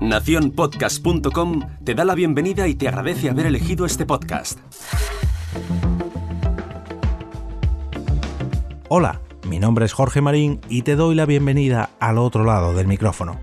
[0.00, 4.58] Naciónpodcast.com te da la bienvenida y te agradece haber elegido este podcast.
[8.88, 12.86] Hola, mi nombre es Jorge Marín y te doy la bienvenida al otro lado del
[12.86, 13.40] micrófono.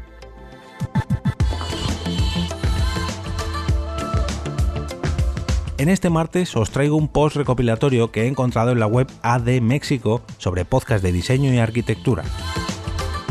[5.77, 9.61] En este martes os traigo un post recopilatorio que he encontrado en la web AD
[9.61, 12.23] México sobre podcast de diseño y arquitectura.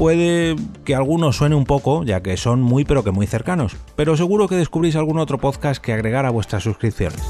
[0.01, 0.57] Puede
[0.87, 4.49] que algunos suene un poco, ya que son muy pero que muy cercanos, pero seguro
[4.49, 7.21] que descubrís algún otro podcast que agregar a vuestras suscripciones.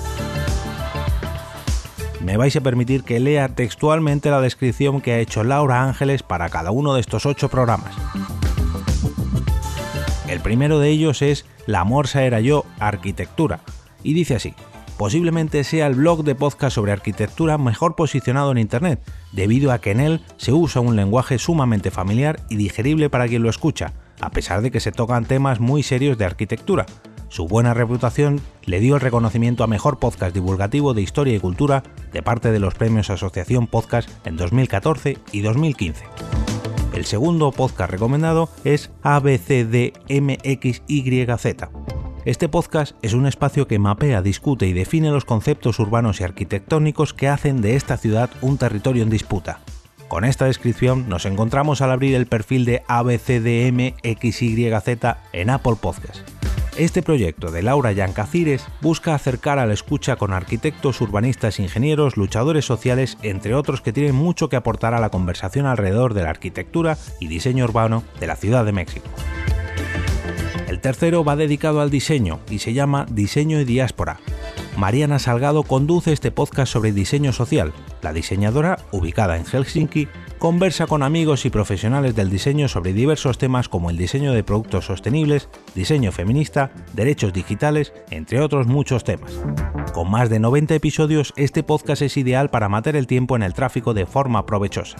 [2.25, 6.49] Me vais a permitir que lea textualmente la descripción que ha hecho Laura Ángeles para
[6.49, 7.93] cada uno de estos ocho programas.
[10.29, 13.59] El primero de ellos es La Morsa era yo, arquitectura,
[14.05, 14.55] y dice así
[15.01, 19.01] posiblemente sea el blog de podcast sobre arquitectura mejor posicionado en Internet,
[19.33, 23.43] debido a que en él se usa un lenguaje sumamente familiar y digerible para quien
[23.43, 26.85] lo escucha, a pesar de que se tocan temas muy serios de arquitectura.
[27.31, 31.83] Su buena reputación le dio el reconocimiento a Mejor Podcast Divulgativo de Historia y Cultura
[32.13, 36.05] de parte de los premios Asociación Podcast en 2014 y 2015.
[36.93, 40.01] El segundo podcast recomendado es ABCDMXYZ,
[42.25, 47.15] este podcast es un espacio que mapea, discute y define los conceptos urbanos y arquitectónicos
[47.15, 49.61] que hacen de esta ciudad un territorio en disputa.
[50.09, 54.05] Con esta descripción nos encontramos al abrir el perfil de ABCDMXYZ
[55.33, 56.25] en Apple Podcasts.
[56.77, 62.65] Este proyecto de Laura Yancacires busca acercar a la escucha con arquitectos, urbanistas, ingenieros, luchadores
[62.65, 66.97] sociales, entre otros que tienen mucho que aportar a la conversación alrededor de la arquitectura
[67.19, 69.09] y diseño urbano de la Ciudad de México.
[70.71, 74.21] El tercero va dedicado al diseño y se llama Diseño y Diáspora.
[74.77, 77.73] Mariana Salgado conduce este podcast sobre diseño social.
[78.03, 80.07] La diseñadora, ubicada en Helsinki,
[80.39, 84.85] conversa con amigos y profesionales del diseño sobre diversos temas como el diseño de productos
[84.85, 89.33] sostenibles, diseño feminista, derechos digitales, entre otros muchos temas.
[89.93, 93.55] Con más de 90 episodios, este podcast es ideal para matar el tiempo en el
[93.55, 94.99] tráfico de forma provechosa.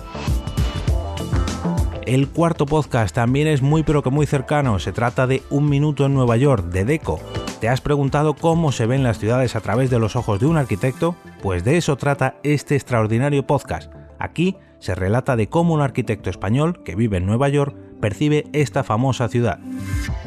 [2.11, 6.07] El cuarto podcast también es muy pero que muy cercano, se trata de Un Minuto
[6.07, 7.21] en Nueva York, de Deco.
[7.61, 10.57] ¿Te has preguntado cómo se ven las ciudades a través de los ojos de un
[10.57, 11.15] arquitecto?
[11.41, 13.93] Pues de eso trata este extraordinario podcast.
[14.19, 18.83] Aquí se relata de cómo un arquitecto español que vive en Nueva York percibe esta
[18.83, 19.61] famosa ciudad.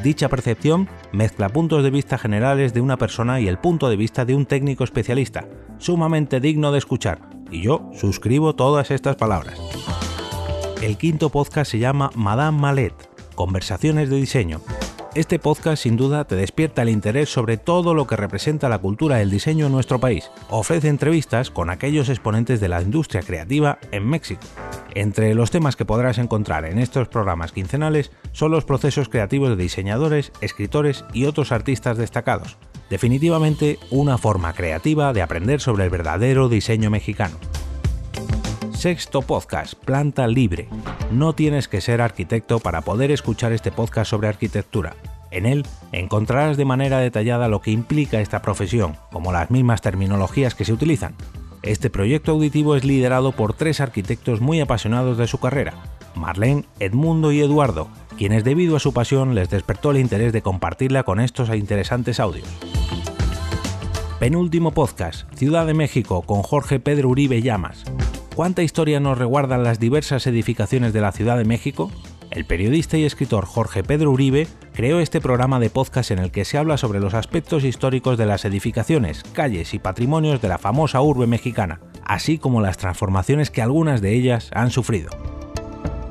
[0.02, 4.24] Dicha percepción mezcla puntos de vista generales de una persona y el punto de vista
[4.24, 5.46] de un técnico especialista,
[5.76, 9.60] sumamente digno de escuchar, y yo suscribo todas estas palabras.
[10.84, 12.92] El quinto podcast se llama Madame Malet,
[13.34, 14.60] Conversaciones de Diseño.
[15.14, 19.16] Este podcast sin duda te despierta el interés sobre todo lo que representa la cultura
[19.16, 20.30] del diseño en nuestro país.
[20.50, 24.42] Ofrece entrevistas con aquellos exponentes de la industria creativa en México.
[24.94, 29.56] Entre los temas que podrás encontrar en estos programas quincenales son los procesos creativos de
[29.56, 32.58] diseñadores, escritores y otros artistas destacados.
[32.90, 37.38] Definitivamente una forma creativa de aprender sobre el verdadero diseño mexicano.
[38.84, 40.68] Sexto podcast, Planta Libre.
[41.10, 44.94] No tienes que ser arquitecto para poder escuchar este podcast sobre arquitectura.
[45.30, 50.54] En él encontrarás de manera detallada lo que implica esta profesión, como las mismas terminologías
[50.54, 51.14] que se utilizan.
[51.62, 55.72] Este proyecto auditivo es liderado por tres arquitectos muy apasionados de su carrera,
[56.14, 61.04] Marlene, Edmundo y Eduardo, quienes debido a su pasión les despertó el interés de compartirla
[61.04, 62.46] con estos interesantes audios.
[64.20, 67.86] Penúltimo podcast, Ciudad de México, con Jorge Pedro Uribe Llamas.
[68.34, 71.92] ¿Cuánta historia nos reguardan las diversas edificaciones de la Ciudad de México?
[72.32, 76.44] El periodista y escritor Jorge Pedro Uribe creó este programa de podcast en el que
[76.44, 81.00] se habla sobre los aspectos históricos de las edificaciones, calles y patrimonios de la famosa
[81.00, 85.10] urbe mexicana, así como las transformaciones que algunas de ellas han sufrido.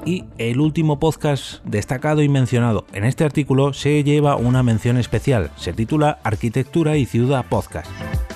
[0.06, 5.52] Y el último podcast destacado y mencionado en este artículo se lleva una mención especial,
[5.58, 7.92] se titula Arquitectura y Ciudad Podcast.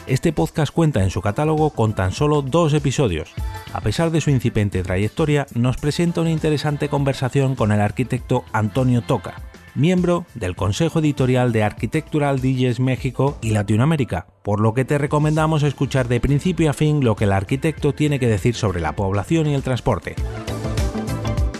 [0.07, 3.33] Este podcast cuenta en su catálogo con tan solo dos episodios.
[3.73, 9.01] A pesar de su incipiente trayectoria, nos presenta una interesante conversación con el arquitecto Antonio
[9.01, 9.41] Toca,
[9.75, 15.63] miembro del Consejo Editorial de Architectural DJs México y Latinoamérica, por lo que te recomendamos
[15.63, 19.47] escuchar de principio a fin lo que el arquitecto tiene que decir sobre la población
[19.47, 20.15] y el transporte.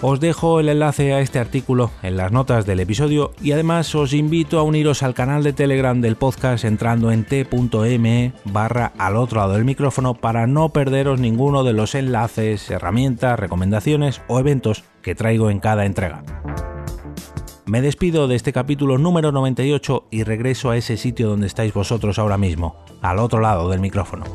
[0.02, 4.14] Os dejo el enlace a este artículo en las notas del episodio y además os
[4.14, 9.40] invito a uniros al canal de Telegram del podcast entrando en t.me barra al otro
[9.40, 15.16] lado del micrófono para no perderos ninguno de los enlaces, herramientas, recomendaciones o eventos que
[15.16, 16.24] traigo en cada entrega.
[17.66, 22.20] Me despido de este capítulo número 98 y regreso a ese sitio donde estáis vosotros
[22.20, 24.26] ahora mismo, al otro lado del micrófono.